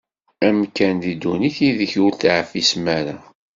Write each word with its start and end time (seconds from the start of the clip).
Amkan 0.47 0.93
di 1.03 1.13
ddunit 1.15 1.57
ideg 1.67 1.91
ur 2.05 2.13
teεfisem-ara. 2.21 3.15